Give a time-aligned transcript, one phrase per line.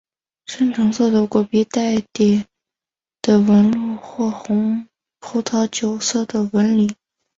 [0.47, 2.43] 深橙色的果皮有带点
[3.21, 4.87] 的纹路或红
[5.19, 6.91] 葡萄酒色的纹理。